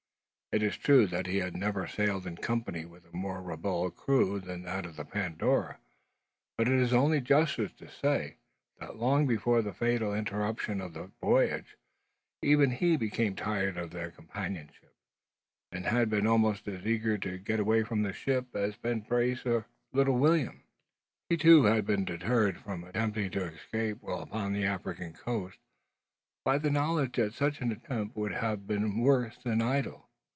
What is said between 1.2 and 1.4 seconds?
he